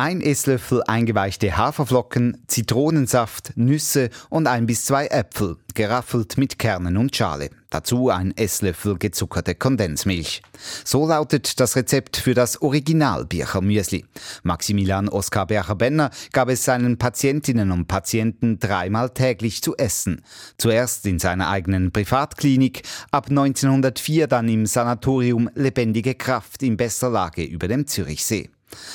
Ein 0.00 0.20
Esslöffel 0.20 0.84
eingeweichte 0.86 1.56
Haferflocken, 1.56 2.44
Zitronensaft, 2.46 3.54
Nüsse 3.56 4.10
und 4.30 4.46
ein 4.46 4.64
bis 4.64 4.84
zwei 4.84 5.08
Äpfel, 5.08 5.56
geraffelt 5.74 6.38
mit 6.38 6.56
Kernen 6.56 6.96
und 6.96 7.16
Schale. 7.16 7.50
Dazu 7.68 8.08
ein 8.08 8.32
Esslöffel 8.36 8.96
gezuckerte 8.96 9.56
Kondensmilch. 9.56 10.42
So 10.84 11.04
lautet 11.04 11.58
das 11.58 11.74
Rezept 11.74 12.16
für 12.16 12.34
das 12.34 12.62
Original 12.62 13.24
Bircher 13.26 13.60
Müsli. 13.60 14.04
Maximilian 14.44 15.08
Oskar 15.08 15.46
Bercher-Benner 15.46 16.10
gab 16.32 16.48
es 16.48 16.64
seinen 16.64 16.96
Patientinnen 16.96 17.72
und 17.72 17.88
Patienten 17.88 18.60
dreimal 18.60 19.10
täglich 19.10 19.64
zu 19.64 19.76
essen. 19.78 20.22
Zuerst 20.58 21.06
in 21.06 21.18
seiner 21.18 21.48
eigenen 21.48 21.90
Privatklinik, 21.90 22.82
ab 23.10 23.30
1904 23.30 24.28
dann 24.28 24.48
im 24.48 24.64
Sanatorium 24.64 25.50
Lebendige 25.56 26.14
Kraft 26.14 26.62
in 26.62 26.76
bester 26.76 27.10
Lage 27.10 27.42
über 27.42 27.66
dem 27.66 27.88
Zürichsee. 27.88 28.48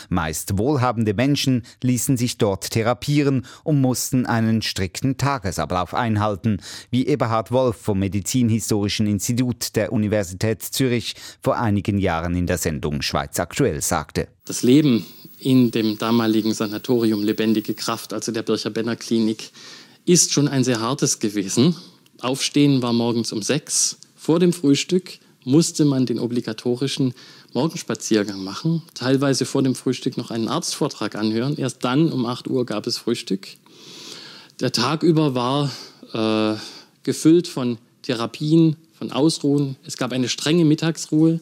Meist 0.09 0.57
wohlhabende 0.57 1.13
Menschen 1.13 1.63
ließen 1.81 2.17
sich 2.17 2.37
dort 2.37 2.71
therapieren 2.71 3.45
und 3.63 3.81
mussten 3.81 4.25
einen 4.25 4.61
strikten 4.61 5.17
Tagesablauf 5.17 5.93
einhalten, 5.93 6.61
wie 6.91 7.07
Eberhard 7.07 7.51
Wolf 7.51 7.77
vom 7.77 7.99
Medizinhistorischen 7.99 9.07
Institut 9.07 9.75
der 9.75 9.91
Universität 9.91 10.61
Zürich 10.61 11.15
vor 11.41 11.57
einigen 11.57 11.97
Jahren 11.97 12.35
in 12.35 12.47
der 12.47 12.57
Sendung 12.57 13.01
Schweiz 13.01 13.39
aktuell 13.39 13.81
sagte. 13.81 14.27
Das 14.45 14.63
Leben 14.63 15.05
in 15.39 15.71
dem 15.71 15.97
damaligen 15.97 16.53
Sanatorium 16.53 17.23
Lebendige 17.23 17.73
Kraft, 17.73 18.13
also 18.13 18.31
der 18.31 18.43
Bircher 18.43 18.69
Benner 18.69 18.95
Klinik, 18.95 19.51
ist 20.05 20.31
schon 20.33 20.47
ein 20.47 20.63
sehr 20.63 20.79
hartes 20.79 21.19
gewesen. 21.19 21.75
Aufstehen 22.19 22.81
war 22.81 22.93
morgens 22.93 23.31
um 23.31 23.41
sechs. 23.41 23.97
Vor 24.15 24.39
dem 24.39 24.53
Frühstück 24.53 25.19
musste 25.45 25.85
man 25.85 26.05
den 26.05 26.19
obligatorischen 26.19 27.13
Morgenspaziergang 27.53 28.43
machen, 28.43 28.81
teilweise 28.93 29.45
vor 29.45 29.61
dem 29.63 29.75
Frühstück 29.75 30.17
noch 30.17 30.31
einen 30.31 30.47
Arztvortrag 30.47 31.15
anhören. 31.15 31.57
Erst 31.57 31.83
dann 31.83 32.11
um 32.11 32.25
8 32.25 32.47
Uhr 32.47 32.65
gab 32.65 32.87
es 32.87 32.97
Frühstück. 32.97 33.47
Der 34.59 34.71
Tag 34.71 35.03
über 35.03 35.35
war 35.35 35.71
äh, 36.13 36.57
gefüllt 37.03 37.47
von 37.47 37.77
Therapien, 38.01 38.75
von 38.97 39.11
Ausruhen. 39.11 39.75
Es 39.85 39.97
gab 39.97 40.11
eine 40.11 40.29
strenge 40.29 40.65
Mittagsruhe 40.65 41.39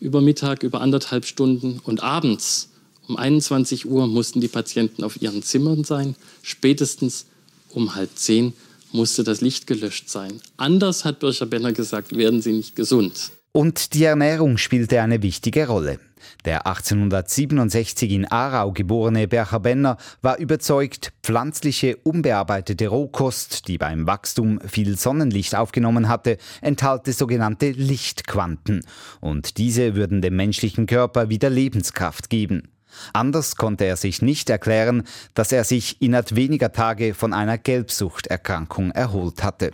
über 0.00 0.20
Mittag, 0.20 0.62
über 0.62 0.80
anderthalb 0.80 1.24
Stunden. 1.24 1.80
Und 1.84 2.02
abends 2.02 2.68
um 3.08 3.16
21 3.16 3.86
Uhr 3.86 4.06
mussten 4.06 4.40
die 4.40 4.48
Patienten 4.48 5.04
auf 5.04 5.20
ihren 5.20 5.42
Zimmern 5.42 5.84
sein. 5.84 6.14
Spätestens 6.42 7.26
um 7.70 7.94
halb 7.94 8.10
zehn 8.14 8.52
musste 8.94 9.24
das 9.24 9.40
Licht 9.40 9.66
gelöscht 9.66 10.08
sein. 10.08 10.40
Anders 10.56 11.04
hat 11.04 11.18
Bircher 11.18 11.46
Benner 11.46 11.72
gesagt, 11.72 12.16
werden 12.16 12.40
sie 12.40 12.52
nicht 12.52 12.76
gesund. 12.76 13.32
Und 13.52 13.94
die 13.94 14.04
Ernährung 14.04 14.56
spielte 14.56 15.00
eine 15.00 15.22
wichtige 15.22 15.68
Rolle. 15.68 16.00
Der 16.44 16.66
1867 16.66 18.10
in 18.10 18.26
Aarau 18.26 18.72
geborene 18.72 19.28
Bercher 19.28 19.60
Benner 19.60 19.96
war 20.22 20.38
überzeugt, 20.38 21.12
pflanzliche, 21.22 21.96
unbearbeitete 21.98 22.88
Rohkost, 22.88 23.68
die 23.68 23.78
beim 23.78 24.06
Wachstum 24.06 24.60
viel 24.66 24.96
Sonnenlicht 24.96 25.54
aufgenommen 25.54 26.08
hatte, 26.08 26.38
enthalte 26.60 27.12
sogenannte 27.12 27.70
Lichtquanten. 27.70 28.84
Und 29.20 29.58
diese 29.58 29.94
würden 29.94 30.20
dem 30.20 30.36
menschlichen 30.36 30.86
Körper 30.86 31.28
wieder 31.30 31.50
Lebenskraft 31.50 32.30
geben. 32.30 32.73
Anders 33.12 33.56
konnte 33.56 33.84
er 33.84 33.96
sich 33.96 34.22
nicht 34.22 34.50
erklären, 34.50 35.04
dass 35.34 35.52
er 35.52 35.64
sich 35.64 36.00
innerhalb 36.00 36.34
weniger 36.34 36.72
Tage 36.72 37.14
von 37.14 37.32
einer 37.32 37.58
Gelbsuchterkrankung 37.58 38.90
erholt 38.90 39.42
hatte. 39.42 39.72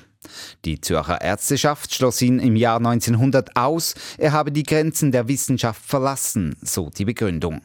Die 0.65 0.81
Zürcher 0.81 1.21
Ärzteschaft 1.21 1.95
schloss 1.95 2.21
ihn 2.23 2.39
im 2.39 2.57
Jahr 2.57 2.77
1900 2.77 3.57
aus, 3.57 3.95
er 4.19 4.33
habe 4.33 4.53
die 4.53 4.65
Grenzen 4.65 5.13
der 5.13 5.29
Wissenschaft 5.29 5.85
verlassen, 5.85 6.57
so 6.63 6.91
die 6.91 7.07
Begründung. 7.07 7.63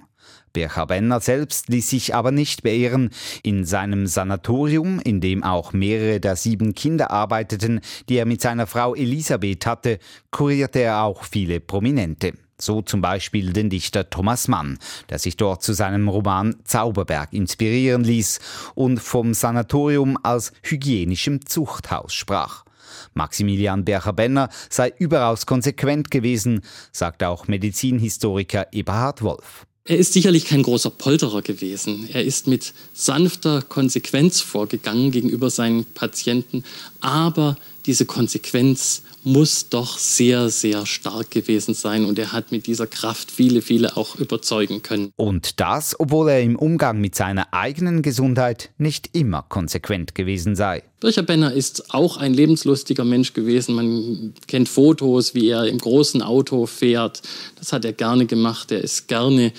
Bircher 0.56 0.88
Benner 0.88 1.20
selbst 1.20 1.68
ließ 1.68 1.90
sich 1.90 2.16
aber 2.16 2.32
nicht 2.32 2.64
beehren. 2.64 3.10
In 3.44 3.66
seinem 3.66 4.08
Sanatorium, 4.08 5.02
in 5.02 5.20
dem 5.20 5.44
auch 5.44 5.74
mehrere 5.74 6.22
der 6.22 6.38
sieben 6.38 6.74
Kinder 6.74 7.12
arbeiteten, 7.12 7.82
die 8.08 8.16
er 8.16 8.26
mit 8.26 8.40
seiner 8.40 8.66
Frau 8.66 8.96
Elisabeth 8.96 9.66
hatte, 9.66 10.00
kurierte 10.32 10.80
er 10.80 11.04
auch 11.04 11.26
viele 11.26 11.60
Prominente. 11.60 12.34
So 12.58 12.82
zum 12.82 13.02
Beispiel 13.02 13.52
den 13.52 13.70
Dichter 13.70 14.10
Thomas 14.10 14.48
Mann, 14.48 14.80
der 15.10 15.20
sich 15.20 15.36
dort 15.36 15.62
zu 15.62 15.74
seinem 15.74 16.08
Roman 16.08 16.56
Zauberberg 16.64 17.34
inspirieren 17.34 18.04
ließ 18.04 18.40
und 18.76 19.00
vom 19.00 19.34
Sanatorium 19.34 20.18
als 20.24 20.54
hygienischem 20.64 21.46
Zuchthaus 21.46 22.14
sprach. 22.14 22.64
Maximilian 23.14 23.84
Bercher-Benner 23.84 24.50
sei 24.70 24.94
überaus 24.98 25.46
konsequent 25.46 26.12
gewesen, 26.12 26.62
sagt 26.94 27.24
auch 27.24 27.48
Medizinhistoriker 27.48 28.68
Eberhard 28.72 29.22
Wolf. 29.22 29.66
Er 29.88 29.98
ist 29.98 30.14
sicherlich 30.14 30.46
kein 30.46 30.64
großer 30.64 30.90
Polterer 30.90 31.44
gewesen. 31.44 32.10
Er 32.12 32.24
ist 32.24 32.48
mit 32.48 32.74
sanfter 32.94 33.62
Konsequenz 33.62 34.42
vorgegangen 34.42 35.12
gegenüber 35.12 35.52
seinen 35.52 35.86
Patienten, 35.86 36.64
aber 37.02 37.56
diese 37.86 38.06
Konsequenz 38.08 39.04
muss 39.26 39.70
doch 39.70 39.98
sehr, 39.98 40.50
sehr 40.50 40.86
stark 40.86 41.32
gewesen 41.32 41.74
sein 41.74 42.06
und 42.06 42.20
er 42.20 42.32
hat 42.32 42.52
mit 42.52 42.68
dieser 42.68 42.86
Kraft 42.86 43.32
viele, 43.32 43.62
viele 43.62 43.98
auch 43.98 44.16
überzeugen 44.16 44.84
können. 44.84 45.12
Und 45.16 45.60
das, 45.60 46.00
obwohl 46.00 46.30
er 46.30 46.42
im 46.42 46.56
Umgang 46.56 47.02
mit 47.02 47.16
seiner 47.16 47.52
eigenen 47.52 48.04
Gesundheit 48.04 48.70
nicht 48.78 49.10
immer 49.14 49.44
konsequent 49.50 50.14
gewesen 50.14 50.56
sei. 50.56 50.84
Bircher 51.00 51.24
Benner 51.24 51.54
ist 51.54 51.94
auch 51.94 52.18
ein 52.18 52.34
lebenslustiger 52.34 53.04
Mensch 53.04 53.34
gewesen. 53.34 53.76
Man 53.76 54.34
kennt 54.48 54.70
Fotos, 54.70 55.34
wie 55.34 55.50
er 55.50 55.66
im 55.66 55.80
großen 55.80 56.22
Auto 56.22 56.68
fährt. 56.68 57.22
Das 57.58 57.74
hat 57.74 57.84
er 57.84 57.94
gerne 57.94 58.28
gemacht. 58.28 58.72
Er 58.72 58.82
ist 58.82 59.08
gerne 59.08 59.54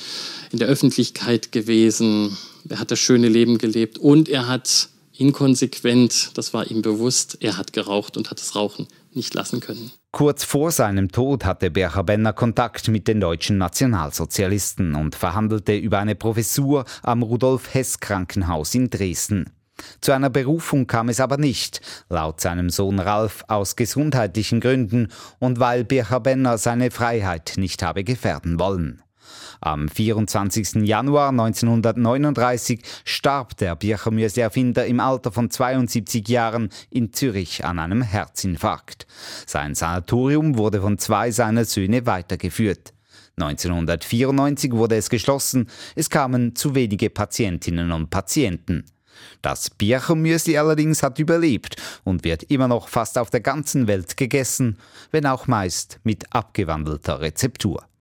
in 0.52 0.58
der 0.58 0.68
Öffentlichkeit 0.68 1.52
gewesen. 1.52 2.36
Er 2.68 2.78
hat 2.78 2.90
das 2.90 2.98
schöne 2.98 3.28
Leben 3.28 3.58
gelebt 3.58 3.98
und 3.98 4.28
er 4.28 4.48
hat 4.48 4.88
inkonsequent, 5.18 6.36
das 6.36 6.54
war 6.54 6.70
ihm 6.70 6.82
bewusst, 6.82 7.38
er 7.40 7.56
hat 7.56 7.72
geraucht 7.72 8.16
und 8.16 8.30
hat 8.30 8.40
das 8.40 8.54
Rauchen 8.54 8.86
nicht 9.12 9.34
lassen 9.34 9.60
können. 9.60 9.90
Kurz 10.12 10.44
vor 10.44 10.70
seinem 10.70 11.10
Tod 11.10 11.44
hatte 11.44 11.70
Bercher 11.70 12.04
Benner 12.04 12.32
Kontakt 12.32 12.88
mit 12.88 13.06
den 13.08 13.20
deutschen 13.20 13.58
Nationalsozialisten 13.58 14.94
und 14.94 15.14
verhandelte 15.14 15.76
über 15.76 15.98
eine 15.98 16.14
Professur 16.14 16.84
am 17.02 17.22
Rudolf 17.22 17.74
Hess 17.74 18.00
Krankenhaus 18.00 18.74
in 18.74 18.88
Dresden. 18.90 19.50
Zu 20.00 20.12
einer 20.12 20.30
Berufung 20.30 20.86
kam 20.86 21.08
es 21.08 21.20
aber 21.20 21.36
nicht, 21.36 21.80
laut 22.08 22.40
seinem 22.40 22.70
Sohn 22.70 22.98
Ralf 22.98 23.44
aus 23.48 23.76
gesundheitlichen 23.76 24.60
Gründen 24.60 25.08
und 25.38 25.60
weil 25.60 25.84
Bercher 25.84 26.20
Benner 26.20 26.56
seine 26.58 26.90
Freiheit 26.90 27.54
nicht 27.56 27.82
habe 27.82 28.04
gefährden 28.04 28.58
wollen. 28.58 29.02
Am 29.60 29.88
24. 29.88 30.86
Januar 30.86 31.30
1939 31.30 32.80
starb 33.04 33.56
der 33.56 33.74
Birchermüse-Erfinder 33.76 34.86
im 34.86 35.00
Alter 35.00 35.32
von 35.32 35.50
72 35.50 36.28
Jahren 36.28 36.70
in 36.90 37.12
Zürich 37.12 37.64
an 37.64 37.78
einem 37.78 38.02
Herzinfarkt. 38.02 39.06
Sein 39.46 39.74
Sanatorium 39.74 40.58
wurde 40.58 40.80
von 40.80 40.98
zwei 40.98 41.30
seiner 41.30 41.64
Söhne 41.64 42.06
weitergeführt. 42.06 42.92
1994 43.38 44.72
wurde 44.72 44.96
es 44.96 45.10
geschlossen, 45.10 45.68
es 45.94 46.08
kamen 46.08 46.56
zu 46.56 46.74
wenige 46.74 47.10
Patientinnen 47.10 47.92
und 47.92 48.08
Patienten. 48.08 48.84
Das 49.42 49.70
Birchermüsli 49.70 50.58
allerdings 50.58 51.02
hat 51.02 51.18
überlebt 51.18 51.76
und 52.04 52.24
wird 52.24 52.44
immer 52.44 52.68
noch 52.68 52.88
fast 52.88 53.18
auf 53.18 53.30
der 53.30 53.40
ganzen 53.40 53.86
Welt 53.88 54.16
gegessen, 54.16 54.78
wenn 55.10 55.26
auch 55.26 55.46
meist 55.46 56.00
mit 56.04 56.32
abgewandelter 56.34 57.20
Rezeptur. 57.20 57.86